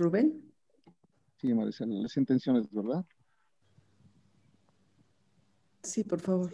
[0.00, 0.50] Rubén.
[1.36, 3.04] Sí, Maricela, las intenciones, ¿verdad?
[5.82, 6.50] Sí, por favor.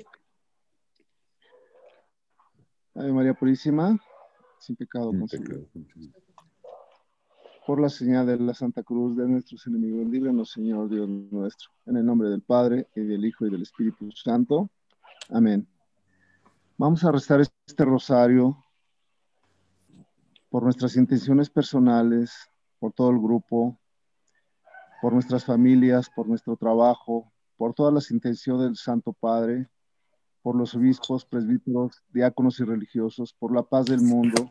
[2.94, 3.98] Ave María Purísima,
[4.58, 5.12] sin pecado
[7.66, 11.70] Por la señal de la Santa Cruz de nuestros enemigos, líbranos, Señor Dios nuestro.
[11.86, 14.70] En el nombre del Padre, y del Hijo, y del Espíritu Santo.
[15.30, 15.68] Amén.
[16.78, 18.64] Vamos a restar este rosario
[20.48, 23.78] por nuestras intenciones personales, por todo el grupo,
[25.00, 29.68] por nuestras familias, por nuestro trabajo, por todas las intenciones del Santo Padre,
[30.42, 34.50] por los obispos, presbíteros, diáconos y religiosos, por la paz del mundo,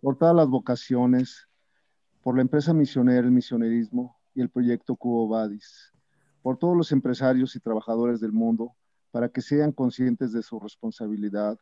[0.00, 1.48] por todas las vocaciones,
[2.22, 5.92] por la empresa misionera, el misionerismo y el proyecto Cubo Vadis,
[6.42, 8.74] por todos los empresarios y trabajadores del mundo,
[9.10, 11.58] para que sean conscientes de su responsabilidad,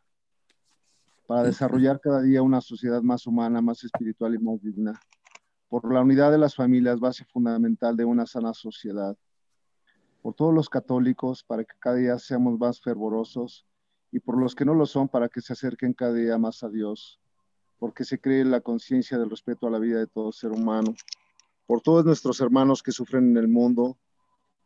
[1.27, 5.01] para desarrollar cada día una sociedad más humana, más espiritual y más digna,
[5.69, 9.17] por la unidad de las familias, base fundamental de una sana sociedad,
[10.23, 13.67] por todos los católicos, para que cada día seamos más fervorosos,
[14.13, 16.69] y por los que no lo son, para que se acerquen cada día más a
[16.69, 17.21] Dios,
[17.79, 20.95] porque se cree la conciencia del respeto a la vida de todo ser humano,
[21.67, 23.99] por todos nuestros hermanos que sufren en el mundo,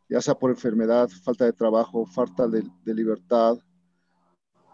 [0.07, 3.57] ya sea por enfermedad, falta de trabajo, falta de, de libertad,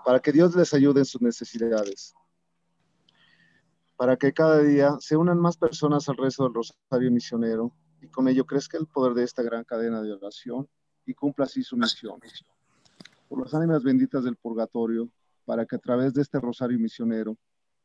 [0.05, 2.13] para que Dios les ayude en sus necesidades,
[3.97, 8.27] para que cada día se unan más personas al resto del Rosario Misionero y con
[8.27, 10.69] ello crezca el poder de esta gran cadena de oración
[11.05, 12.19] y cumpla así su misión.
[13.27, 15.09] Por las ánimas benditas del purgatorio,
[15.45, 17.37] para que a través de este rosario misionero,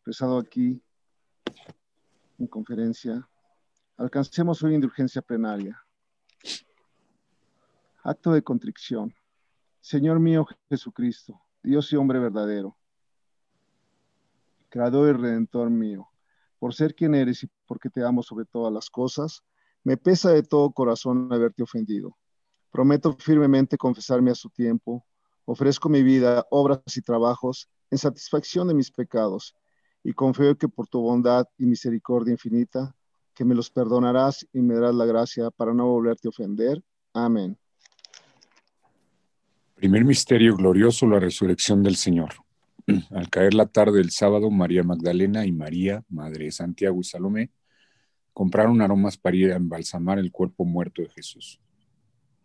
[0.04, 0.82] rezado aquí
[2.38, 3.26] en conferencia,
[3.96, 5.82] alcancemos hoy indulgencia plenaria.
[8.02, 9.14] Acto de contrición.
[9.80, 12.76] Señor mío Jesucristo, Dios y hombre verdadero,
[14.72, 16.08] Creador y Redentor mío,
[16.58, 19.42] por ser quien eres y porque te amo sobre todas las cosas,
[19.84, 22.16] me pesa de todo corazón haberte ofendido
[22.72, 25.04] Prometo firmemente confesarme a su tiempo.
[25.44, 29.54] Ofrezco mi vida, obras y trabajos en satisfacción de mis pecados
[30.02, 32.96] y confío que por tu bondad y misericordia infinita,
[33.34, 36.82] que me los perdonarás y me darás la gracia para no volverte a ofender.
[37.12, 37.58] Amén.
[39.74, 42.30] Primer misterio glorioso, la resurrección del Señor.
[43.10, 47.50] Al caer la tarde del sábado, María Magdalena y María, Madre de Santiago y Salomé,
[48.32, 51.60] compraron aromas para ir a embalsamar el cuerpo muerto de Jesús.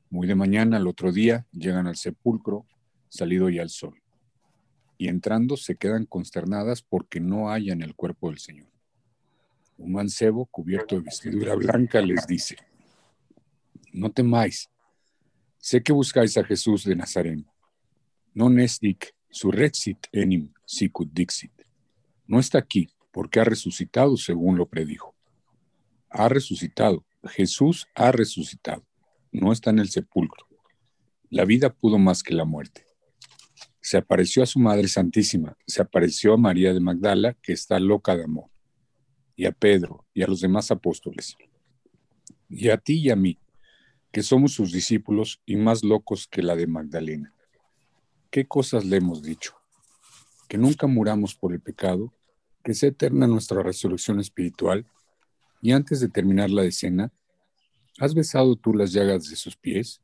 [0.09, 2.65] Muy de mañana, al otro día, llegan al sepulcro,
[3.09, 4.01] salido ya el sol.
[4.97, 8.67] Y entrando se quedan consternadas porque no hallan el cuerpo del Señor.
[9.77, 12.57] Un mancebo cubierto de vestidura blanca les dice,
[13.93, 14.69] no temáis,
[15.59, 17.39] sé que buscáis a Jesús de Nazaret.
[18.33, 21.51] No nesdic surrexit enim sicut dixit.
[22.25, 25.15] No está aquí porque ha resucitado según lo predijo.
[26.09, 28.87] Ha resucitado, Jesús ha resucitado
[29.31, 30.45] no está en el sepulcro.
[31.29, 32.85] La vida pudo más que la muerte.
[33.81, 38.15] Se apareció a su Madre Santísima, se apareció a María de Magdala, que está loca
[38.17, 38.49] de amor,
[39.35, 41.37] y a Pedro y a los demás apóstoles,
[42.49, 43.39] y a ti y a mí,
[44.11, 47.33] que somos sus discípulos y más locos que la de Magdalena.
[48.29, 49.53] ¿Qué cosas le hemos dicho?
[50.47, 52.13] Que nunca muramos por el pecado,
[52.63, 54.85] que sea eterna nuestra resurrección espiritual,
[55.61, 57.11] y antes de terminar la decena,
[57.99, 60.01] ¿Has besado tú las llagas de sus pies?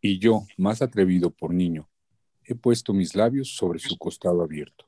[0.00, 1.88] Y yo, más atrevido por niño,
[2.44, 4.84] he puesto mis labios sobre su costado abierto.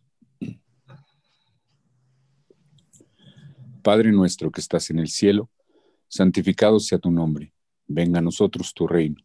[3.83, 5.49] Padre nuestro que estás en el cielo,
[6.09, 7.55] santificado sea tu nombre,
[7.87, 9.25] venga a nosotros tu reino.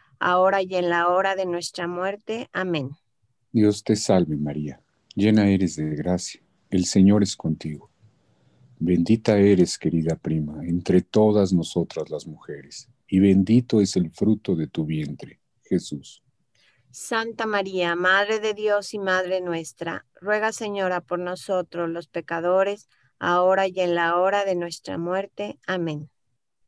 [0.21, 2.47] ahora y en la hora de nuestra muerte.
[2.53, 2.91] Amén.
[3.51, 4.81] Dios te salve María,
[5.15, 7.89] llena eres de gracia, el Señor es contigo.
[8.79, 14.67] Bendita eres, querida prima, entre todas nosotras las mujeres, y bendito es el fruto de
[14.67, 16.23] tu vientre, Jesús.
[16.91, 22.89] Santa María, Madre de Dios y Madre nuestra, ruega Señora por nosotros los pecadores,
[23.19, 25.59] ahora y en la hora de nuestra muerte.
[25.67, 26.09] Amén.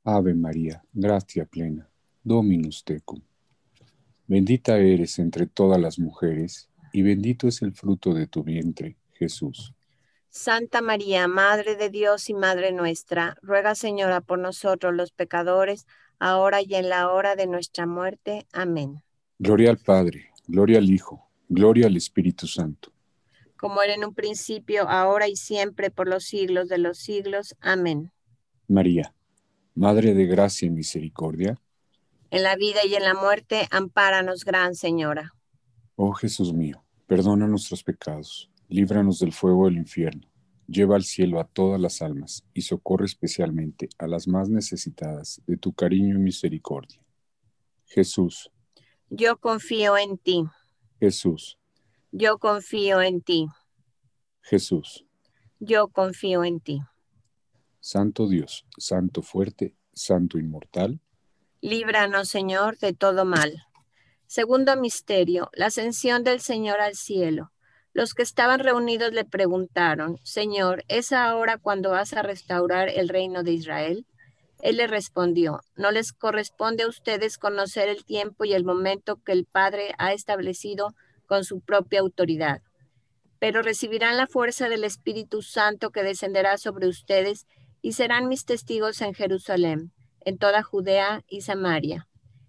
[0.04, 1.90] Ave María, gracia plena,
[2.24, 3.22] Dominus tecum.
[4.34, 9.76] Bendita eres entre todas las mujeres, y bendito es el fruto de tu vientre, Jesús.
[10.32, 15.86] Santa María, Madre de Dios y Madre nuestra, ruega Señora por nosotros los pecadores,
[16.18, 18.48] ahora y en la hora de nuestra muerte.
[18.52, 19.04] Amén.
[19.38, 22.92] Gloria al Padre, gloria al Hijo, gloria al Espíritu Santo.
[23.56, 27.56] Como era en un principio, ahora y siempre, por los siglos de los siglos.
[27.62, 28.12] Amén.
[28.68, 29.14] María,
[29.76, 31.60] Madre de gracia y misericordia.
[32.34, 35.36] En la vida y en la muerte, ampáranos, Gran Señora.
[35.96, 40.28] Oh Jesús mío, perdona nuestros pecados líbranos del fuego del infierno,
[40.66, 45.58] lleva al cielo a todas las almas y socorre especialmente a las más necesitadas de
[45.58, 47.00] tu cariño y misericordia.
[47.86, 48.50] Jesús.
[49.12, 50.44] Yo confío en ti.
[51.00, 51.60] Jesús.
[52.12, 53.48] Yo confío en ti.
[54.42, 55.06] Jesús.
[55.60, 56.82] Yo confío en ti.
[57.80, 61.00] Santo Dios, Santo fuerte, Santo inmortal.
[61.66, 63.64] Líbranos, Señor, de todo mal.
[64.28, 67.54] Segundo misterio, la ascensión del Señor al cielo.
[67.94, 73.44] Los que estaban reunidos le preguntaron, Señor, ¿es ahora cuando vas a restaurar el reino
[73.44, 74.06] de Israel?
[74.60, 79.32] Él le respondió, no les corresponde a ustedes conocer el tiempo y el momento que
[79.32, 80.94] el Padre ha establecido
[81.28, 82.62] con su propia autoridad,
[83.40, 87.48] pero recibirán la fuerza del Espíritu Santo que descenderá sobre ustedes
[87.82, 89.94] y serán mis testigos en Jerusalén,
[90.26, 92.08] en toda Judea y Samaria,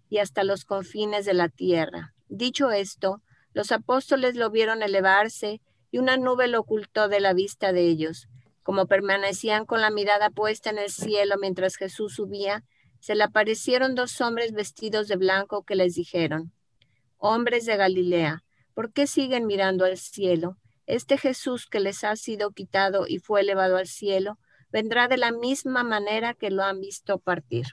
[0.09, 2.15] y hasta los confines de la tierra.
[2.29, 7.73] Dicho esto, los apóstoles lo vieron elevarse y una nube lo ocultó de la vista
[7.73, 8.29] de ellos.
[8.63, 12.65] Como permanecían con la mirada puesta en el cielo mientras Jesús subía,
[12.99, 16.53] se le aparecieron dos hombres vestidos de blanco que les dijeron,
[17.19, 18.43] Hombres de Galilea,
[18.75, 20.57] ¿por qué siguen mirando al cielo?
[20.87, 24.39] Este Jesús que les ha sido quitado y fue elevado al cielo,
[24.75, 27.67] vendrá de la misma manera que lo han visto partir.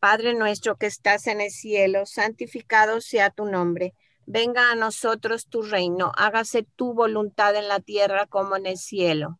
[0.00, 3.94] Padre nuestro que estás en el cielo, santificado sea tu nombre
[4.30, 9.38] Venga a nosotros tu reino, hágase tu voluntad en la tierra como en el cielo.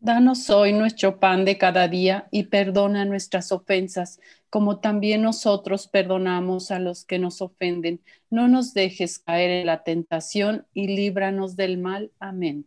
[0.00, 4.18] Danos hoy nuestro pan de cada día y perdona nuestras ofensas,
[4.50, 8.00] como también nosotros perdonamos a los que nos ofenden.
[8.28, 12.10] No nos dejes caer en la tentación y líbranos del mal.
[12.18, 12.66] Amén.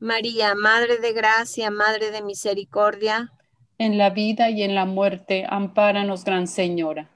[0.00, 3.34] María, Madre de Gracia, Madre de Misericordia.
[3.76, 7.10] En la vida y en la muerte, ampáranos, Gran Señora.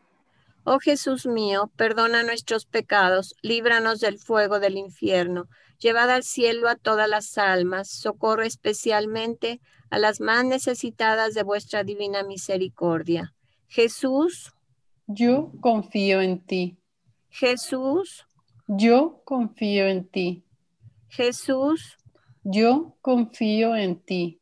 [0.65, 5.47] Oh Jesús mío, perdona nuestros pecados, líbranos del fuego del infierno,
[5.79, 11.85] llevad al cielo a todas las almas, socorre especialmente a las más necesitadas de vuestra
[11.85, 13.33] divina misericordia.
[13.67, 14.53] Jesús,
[15.07, 16.77] yo confío en ti.
[17.31, 18.27] Jesús,
[18.67, 20.45] yo confío en ti.
[21.09, 21.97] Jesús,
[22.45, 24.41] yo confío en ti.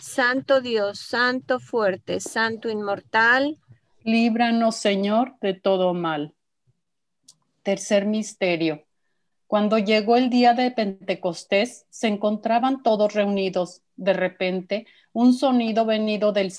[0.00, 3.58] Santo Dios, Santo fuerte, Santo inmortal,
[4.02, 6.34] líbranos Señor de todo mal.
[7.62, 8.84] Tercer misterio.
[9.46, 13.82] Cuando llegó el día de Pentecostés, se encontraban todos reunidos.
[13.96, 16.52] De repente, un sonido venido del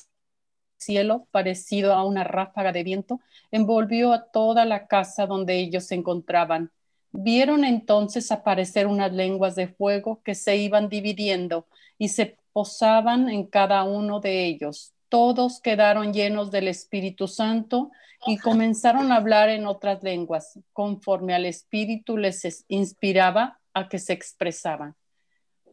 [0.78, 3.20] cielo, parecido a una ráfaga de viento,
[3.52, 6.72] envolvió a toda la casa donde ellos se encontraban.
[7.18, 11.66] Vieron entonces aparecer unas lenguas de fuego que se iban dividiendo
[11.98, 14.94] y se posaban en cada uno de ellos.
[15.08, 17.92] Todos quedaron llenos del Espíritu Santo
[18.26, 24.14] y comenzaron a hablar en otras lenguas, conforme al Espíritu les inspiraba a que se
[24.14, 24.96] expresaban.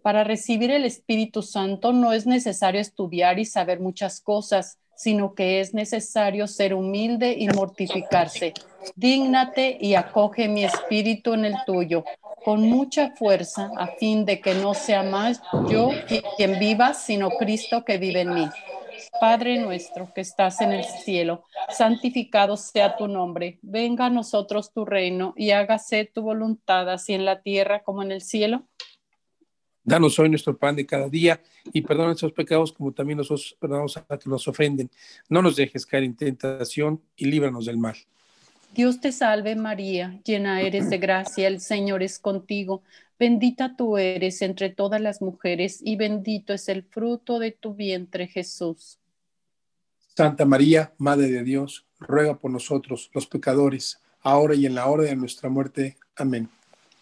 [0.03, 5.61] Para recibir el Espíritu Santo no es necesario estudiar y saber muchas cosas, sino que
[5.61, 8.55] es necesario ser humilde y mortificarse.
[8.97, 12.05] Dígnate y acoge mi espíritu en el tuyo,
[12.45, 15.91] con mucha fuerza, a fin de que no sea más yo
[16.37, 18.49] quien viva, sino Cristo que vive en mí.
[19.21, 24.85] Padre nuestro que estás en el cielo, santificado sea tu nombre, venga a nosotros tu
[24.85, 28.65] reino y hágase tu voluntad, así en la tierra como en el cielo.
[29.85, 31.41] Danos hoy nuestro pan de cada día
[31.73, 34.91] y perdona nuestros pecados como también nosotros perdonamos a que nos ofenden.
[35.29, 37.97] No nos dejes caer en tentación y líbranos del mal.
[38.75, 42.83] Dios te salve María, llena eres de gracia, el Señor es contigo.
[43.19, 48.29] Bendita tú eres entre todas las mujeres y bendito es el fruto de tu vientre
[48.29, 48.99] Jesús.
[50.17, 55.05] Santa María, Madre de Dios, ruega por nosotros, los pecadores, ahora y en la hora
[55.05, 55.97] de nuestra muerte.
[56.17, 56.49] Amén.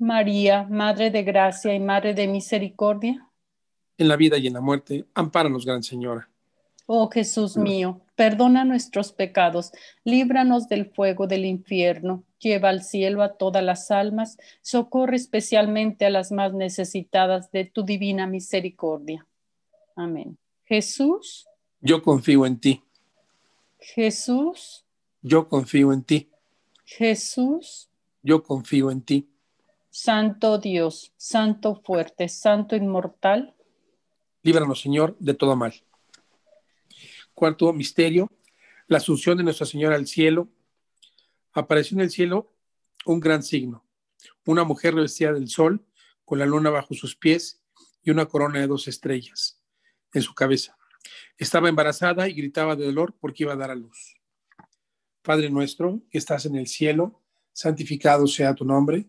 [0.00, 3.28] María, Madre de Gracia y Madre de Misericordia.
[3.98, 6.26] En la vida y en la muerte, ampáranos, Gran Señora.
[6.86, 13.36] Oh Jesús mío, perdona nuestros pecados, líbranos del fuego del infierno, lleva al cielo a
[13.36, 19.26] todas las almas, socorre especialmente a las más necesitadas de tu divina misericordia.
[19.94, 20.38] Amén.
[20.64, 21.46] Jesús.
[21.80, 22.82] Yo confío en ti.
[23.78, 24.84] Jesús.
[25.20, 26.30] Yo confío en ti.
[26.86, 27.90] Jesús.
[28.22, 29.29] Yo confío en ti.
[29.90, 33.56] Santo Dios, Santo fuerte, Santo inmortal.
[34.42, 35.74] Líbranos, Señor, de todo mal.
[37.34, 38.30] Cuarto misterio,
[38.86, 40.48] la asunción de Nuestra Señora al cielo.
[41.52, 42.54] Apareció en el cielo
[43.04, 43.84] un gran signo,
[44.46, 45.84] una mujer revestida del sol,
[46.24, 47.60] con la luna bajo sus pies
[48.04, 49.60] y una corona de dos estrellas
[50.14, 50.78] en su cabeza.
[51.36, 54.14] Estaba embarazada y gritaba de dolor porque iba a dar a luz.
[55.22, 57.20] Padre nuestro, que estás en el cielo,
[57.52, 59.08] santificado sea tu nombre,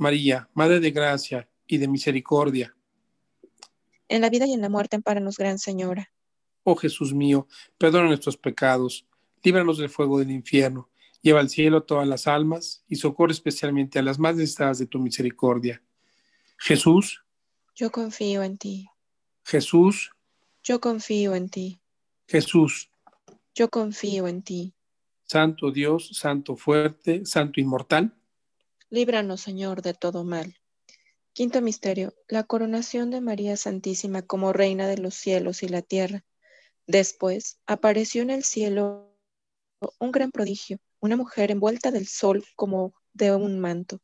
[0.00, 2.74] María, Madre de gracia y de misericordia.
[4.08, 6.10] En la vida y en la muerte, amparanos, Gran Señora.
[6.64, 9.06] Oh Jesús mío, perdona nuestros pecados,
[9.42, 10.88] líbranos del fuego del infierno,
[11.20, 14.98] lleva al cielo todas las almas y socorre especialmente a las más necesitadas de tu
[14.98, 15.82] misericordia.
[16.56, 17.22] Jesús,
[17.74, 18.88] Yo confío en ti.
[19.44, 20.12] Jesús,
[20.64, 21.78] Yo confío en ti.
[22.26, 22.90] Jesús,
[23.54, 24.72] Yo confío en ti.
[25.24, 28.14] Santo Dios, Santo fuerte, Santo inmortal.
[28.92, 30.56] Líbranos, Señor, de todo mal.
[31.32, 36.24] Quinto misterio, la coronación de María Santísima como Reina de los cielos y la tierra.
[36.88, 39.16] Después apareció en el cielo
[40.00, 44.00] un gran prodigio, una mujer envuelta del sol como de un manto.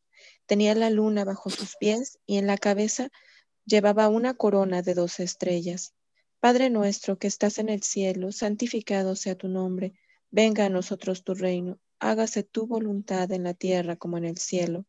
[0.46, 3.11] Tenía la luna bajo sus pies y en la cabeza
[3.64, 5.94] llevaba una corona de doce estrellas.
[6.38, 9.94] Padre nuestro que estás en el cielo, santificado sea tu nombre.
[10.31, 11.81] Venga a nosotros tu reino.
[11.98, 14.85] Hágase tu voluntad en la tierra como en el cielo.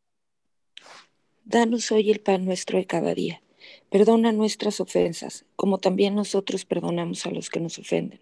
[1.46, 3.42] Danos hoy el pan nuestro de cada día.
[3.90, 8.20] Perdona nuestras ofensas, como también nosotros perdonamos a los que nos ofenden.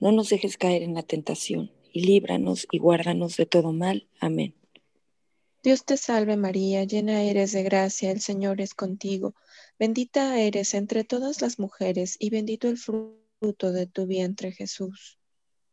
[0.00, 4.08] No nos dejes caer en la tentación, y líbranos y guárdanos de todo mal.
[4.20, 4.54] Amén.
[5.62, 9.34] Dios te salve María, llena eres de gracia, el Señor es contigo.
[9.78, 15.17] Bendita eres entre todas las mujeres, y bendito el fruto de tu vientre Jesús.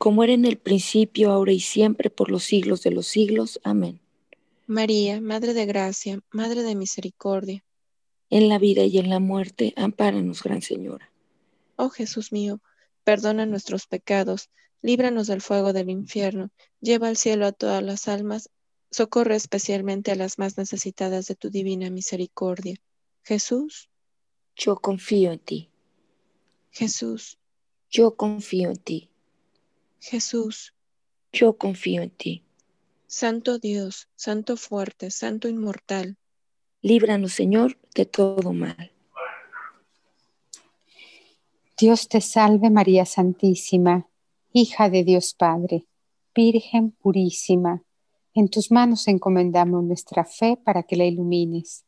[0.00, 3.60] como era en el principio, ahora y siempre, por los siglos de los siglos.
[3.64, 4.00] Amén.
[4.66, 7.62] María, Madre de Gracia, Madre de Misericordia.
[8.30, 11.12] En la vida y en la muerte, ampáranos, Gran Señora.
[11.76, 12.62] Oh Jesús mío,
[13.04, 14.48] perdona nuestros pecados,
[14.80, 18.48] líbranos del fuego del infierno, lleva al cielo a todas las almas,
[18.90, 22.76] socorre especialmente a las más necesitadas de tu divina misericordia.
[23.22, 23.90] Jesús.
[24.56, 25.70] Yo confío en ti.
[26.70, 27.36] Jesús.
[27.90, 29.09] Yo confío en ti.
[30.00, 30.74] Jesús,
[31.32, 32.44] yo confío en ti.
[33.06, 36.16] Santo Dios, Santo fuerte, Santo inmortal.
[36.80, 38.92] Líbranos, Señor, de todo mal.
[41.78, 44.08] Dios te salve María Santísima,
[44.52, 45.86] hija de Dios Padre,
[46.34, 47.82] Virgen purísima.
[48.34, 51.84] En tus manos encomendamos nuestra fe para que la ilumines.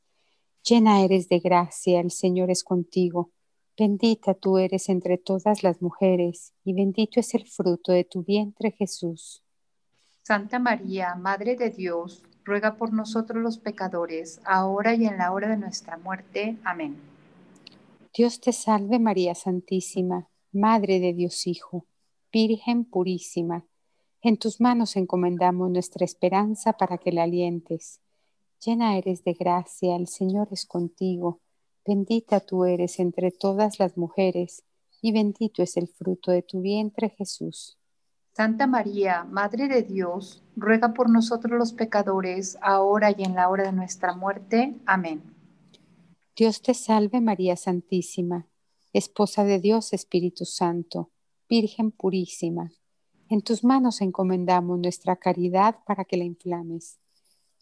[0.65, 3.31] Llena eres de gracia, el Señor es contigo
[3.79, 8.71] Bendita tú eres entre todas las mujeres, y bendito es el fruto de tu vientre
[8.71, 9.43] Jesús.
[10.23, 15.49] Santa María, Madre de Dios, ruega por nosotros los pecadores, ahora y en la hora
[15.49, 16.59] de nuestra muerte.
[16.65, 17.01] Amén.
[18.15, 21.87] Dios te salve María Santísima, Madre de Dios Hijo,
[22.31, 23.65] Virgen purísima.
[24.21, 28.01] En tus manos encomendamos nuestra esperanza para que la alientes.
[28.65, 31.41] Llena eres de gracia, el Señor es contigo
[31.85, 34.63] Bendita tú eres entre todas las mujeres,
[35.01, 37.77] y bendito es el fruto de tu vientre Jesús.
[38.35, 43.65] Santa María, Madre de Dios, ruega por nosotros los pecadores, ahora y en la hora
[43.65, 44.77] de nuestra muerte.
[44.87, 45.23] Amén.
[46.37, 48.47] Dios te salve María Santísima,
[48.93, 51.11] Esposa de Dios Espíritu Santo,
[51.49, 52.71] Virgen purísima.
[53.29, 57.01] En tus manos encomendamos nuestra caridad para que la inflames.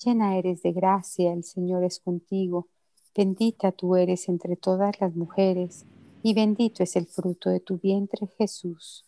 [0.05, 2.69] Llena eres de gracia, el Señor es contigo
[3.15, 5.85] Bendita tú eres entre todas las mujeres,
[6.23, 9.05] y bendito es el fruto de tu vientre Jesús.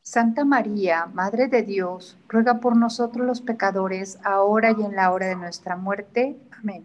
[0.00, 5.26] Santa María, Madre de Dios, ruega por nosotros los pecadores, ahora y en la hora
[5.26, 6.38] de nuestra muerte.
[6.50, 6.84] Amén.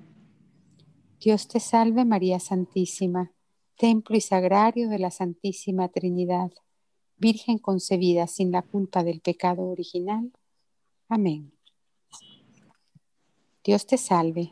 [1.21, 3.31] Dios te salve María Santísima,
[3.77, 6.51] templo y sagrario de la Santísima Trinidad,
[7.15, 10.33] Virgen concebida sin la culpa del pecado original.
[11.07, 11.53] Amén.
[13.63, 14.51] Dios te salve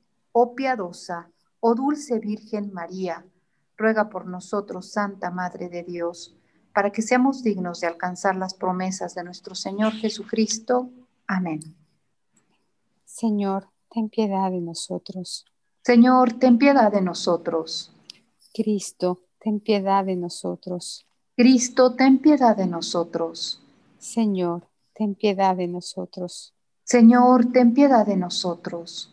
[0.31, 3.25] oh piadosa, oh dulce Virgen María,
[3.77, 6.35] ruega por nosotros, Santa Madre de Dios,
[6.73, 10.89] para que seamos dignos de alcanzar las promesas de nuestro Señor Jesucristo.
[11.27, 11.59] Amén.
[13.05, 15.45] Señor, ten piedad de nosotros.
[15.83, 17.91] Señor, ten piedad de nosotros.
[18.53, 21.05] Cristo, ten piedad de nosotros.
[21.35, 23.61] Cristo, ten piedad de nosotros.
[23.97, 26.53] Señor, ten piedad de nosotros.
[26.83, 29.10] Señor, ten piedad de nosotros.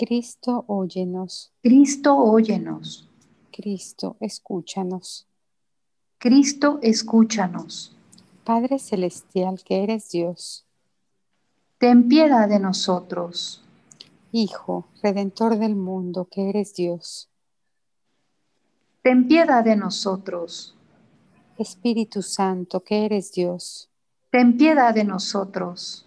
[0.00, 1.52] Cristo, óyenos.
[1.62, 3.06] Cristo, óyenos.
[3.52, 5.26] Cristo, escúchanos.
[6.16, 7.94] Cristo, escúchanos.
[8.42, 10.64] Padre Celestial que eres Dios.
[11.76, 13.62] Ten piedad de nosotros.
[14.32, 17.28] Hijo, Redentor del mundo que eres Dios.
[19.02, 20.74] Ten piedad de nosotros.
[21.58, 23.90] Espíritu Santo que eres Dios.
[24.30, 26.06] Ten piedad de nosotros.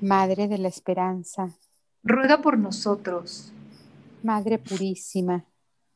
[0.00, 1.50] Madre de la Esperanza,
[2.02, 3.52] ruega por nosotros.
[4.22, 5.44] Madre Purísima,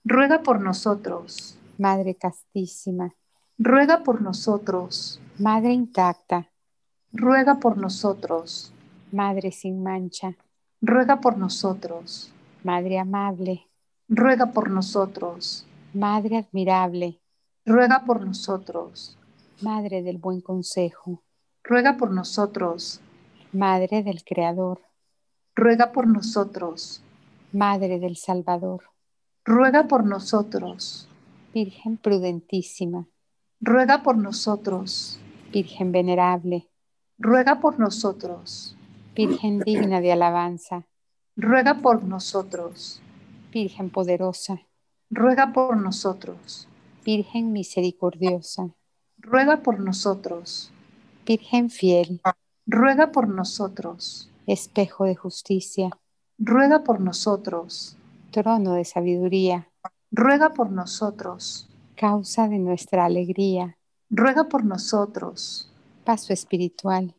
[0.05, 1.59] ruega por nosotros.
[1.79, 3.15] Madre castísima,
[3.59, 5.21] ruega por nosotros.
[5.39, 6.49] Madre intacta,
[7.13, 8.73] ruega por nosotros.
[9.11, 10.37] Madre sin mancha,
[10.81, 12.33] ruega por nosotros.
[12.63, 13.69] Madre amable,
[14.09, 15.67] ruega por nosotros.
[15.93, 17.21] Madre admirable,
[17.67, 19.19] ruega por nosotros.
[19.61, 21.23] Madre del buen consejo,
[21.65, 23.01] ruega por nosotros.
[23.59, 24.83] Madre del Creador,
[25.57, 27.03] ruega por nosotros.
[27.51, 28.85] Madre del Salvador,
[29.45, 31.09] ruega por nosotros.
[31.53, 33.09] Virgen prudentísima,
[33.61, 35.19] ruega por nosotros.
[35.53, 36.69] Virgen venerable,
[37.19, 38.77] ruega por nosotros.
[39.17, 40.87] Virgen digna de alabanza,
[41.35, 43.03] ruega por nosotros.
[43.51, 44.61] Virgen poderosa,
[45.11, 46.69] ruega por nosotros.
[47.05, 48.71] Virgen misericordiosa,
[49.17, 50.71] ruega por nosotros.
[51.27, 52.21] Virgen fiel,
[52.69, 54.31] ruega por nosotros.
[54.47, 55.91] Espejo de justicia,
[56.39, 57.99] ruega por nosotros
[58.31, 59.69] trono de sabiduría,
[60.11, 61.69] ruega por nosotros.
[61.97, 63.77] Causa de nuestra alegría,
[64.11, 65.73] ruega por nosotros.
[66.05, 67.15] Paso espiritual,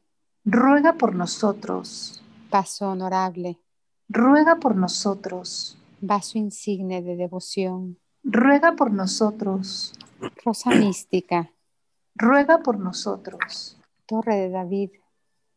[0.45, 2.23] ruega por nosotros.
[2.49, 3.59] Paso honorable,
[4.07, 5.77] ruega por nosotros.
[6.01, 9.93] Vaso insigne de devoción, ruega por nosotros.
[10.45, 11.51] Rosa mística,
[12.15, 13.77] ruega por nosotros.
[14.05, 14.91] Torre de David,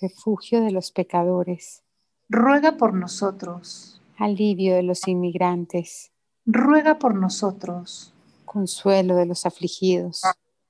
[0.00, 1.82] Refugio de los pecadores,
[2.30, 4.00] ruega por nosotros.
[4.16, 6.10] Alivio de los inmigrantes,
[6.46, 8.14] ruega por nosotros.
[8.46, 10.22] Consuelo de los afligidos,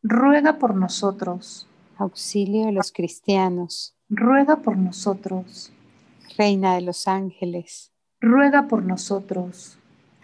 [0.03, 1.69] ruega por nosotros.
[1.97, 5.73] Auxilio de los cristianos, ruega por nosotros.
[6.37, 9.79] Reina de los ángeles, ruega por nosotros.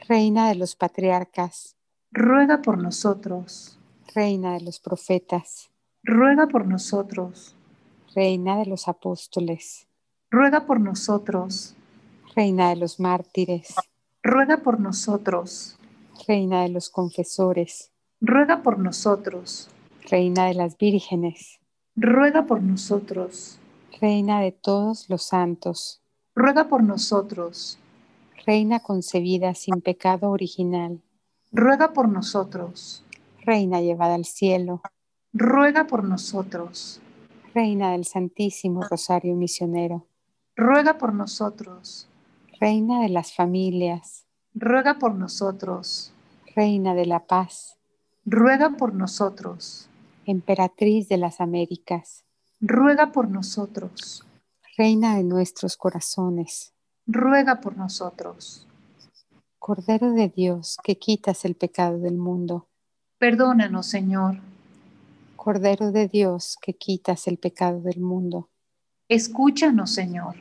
[0.09, 1.77] Reina de los patriarcas,
[2.11, 3.79] ruega por nosotros.
[4.17, 5.71] Reina de los profetas,
[6.03, 7.56] ruega por nosotros.
[8.17, 9.89] Reina de los apóstoles,
[10.31, 11.75] ruega por nosotros.
[12.35, 13.75] Reina de los mártires,
[14.23, 15.77] ruega por nosotros.
[16.27, 19.69] Reina de los confesores, ruega por nosotros.
[20.11, 21.61] Reina de las vírgenes,
[21.95, 23.59] ruega por nosotros.
[24.01, 26.01] Reina de todos los santos,
[26.35, 27.79] ruega por nosotros.
[28.47, 31.03] Reina concebida sin pecado original,
[31.53, 33.05] ruega por nosotros.
[33.43, 34.81] Reina llevada al cielo,
[35.35, 37.03] ruega por nosotros.
[37.57, 40.07] Reina del Santísimo Rosario Misionero,
[40.57, 42.07] ruega por nosotros.
[42.61, 46.13] Reina de las familias, ruega por nosotros.
[46.55, 47.79] Reina de la paz,
[48.27, 49.89] ruega por nosotros.
[50.27, 52.27] Emperatriz de las Américas,
[52.61, 54.27] ruega por nosotros.
[54.77, 56.75] Reina de nuestros corazones,
[57.07, 58.69] ruega por nosotros.
[59.59, 62.69] Cordero de Dios, que quitas el pecado del mundo,
[63.19, 64.43] perdónanos, Señor.
[65.47, 68.51] Cordero de Dios, que quitas el pecado del mundo,
[69.09, 70.35] escúchanos, Señor.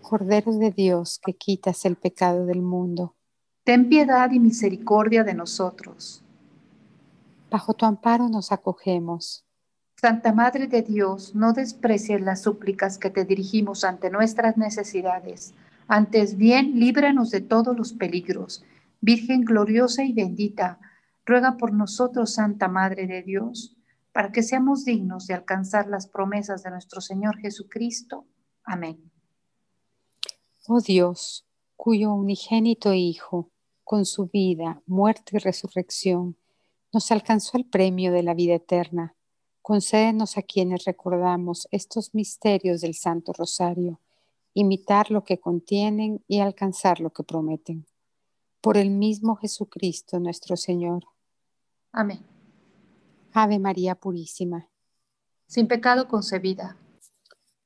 [0.00, 3.14] Cordero de Dios, que quitas el pecado del mundo,
[3.62, 6.24] ten piedad y misericordia de nosotros.
[7.48, 9.44] Bajo tu amparo nos acogemos.
[9.94, 15.54] Santa Madre de Dios, no desprecies las súplicas que te dirigimos ante nuestras necesidades.
[15.86, 18.64] Antes bien, líbranos de todos los peligros.
[19.00, 20.80] Virgen gloriosa y bendita,
[21.24, 23.76] ruega por nosotros, Santa Madre de Dios,
[24.12, 28.26] para que seamos dignos de alcanzar las promesas de nuestro Señor Jesucristo.
[28.64, 29.10] Amén.
[30.68, 31.46] Oh Dios,
[31.76, 33.50] cuyo unigénito Hijo,
[33.82, 36.36] con su vida, muerte y resurrección,
[36.94, 39.14] Nos alcanzó el premio de la vida eterna.
[39.62, 43.98] Concédenos a quienes recordamos estos misterios del Santo Rosario,
[44.52, 47.86] imitar lo que contienen y alcanzar lo que prometen.
[48.60, 51.04] Por el mismo Jesucristo nuestro Señor.
[51.92, 52.31] Amén.
[53.34, 54.68] Ave María Purísima.
[55.46, 56.76] Sin pecado concebida.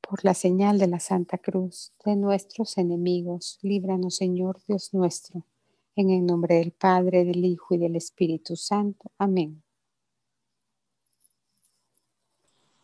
[0.01, 5.45] Por la señal de la Santa Cruz de nuestros enemigos, líbranos Señor Dios nuestro
[5.97, 9.11] en el nombre del Padre, del Hijo y del Espíritu Santo.
[9.19, 9.66] Amén.